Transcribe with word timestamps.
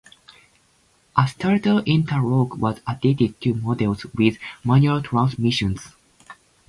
A 1.15 1.27
starter 1.27 1.83
interlock 1.85 2.57
was 2.57 2.81
added 2.87 3.39
to 3.41 3.53
models 3.53 4.03
with 4.17 4.39
manual 4.65 4.99
transmissions. 5.03 5.89